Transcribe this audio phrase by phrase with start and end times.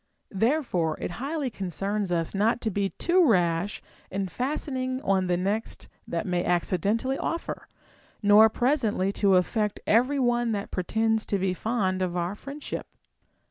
[0.33, 5.87] Therefore it highly concerns ns not to be too rash in fastening on the next
[6.07, 7.67] that may accidentally offer,
[8.23, 12.87] nor pres ently to affect every one that pretends to be fond of our friendship.